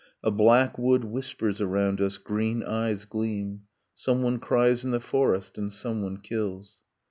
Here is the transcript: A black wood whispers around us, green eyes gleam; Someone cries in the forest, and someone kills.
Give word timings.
A 0.23 0.31
black 0.31 0.79
wood 0.79 1.03
whispers 1.03 1.61
around 1.61 2.01
us, 2.01 2.17
green 2.17 2.63
eyes 2.63 3.05
gleam; 3.05 3.65
Someone 3.93 4.39
cries 4.39 4.83
in 4.83 4.89
the 4.89 4.99
forest, 4.99 5.59
and 5.59 5.71
someone 5.71 6.17
kills. 6.17 6.77